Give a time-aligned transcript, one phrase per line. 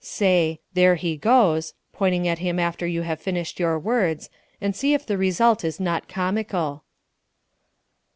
[0.03, 4.95] Say, "There he goes," pointing at him after you have finished your words, and see
[4.95, 6.83] if the result is not comical.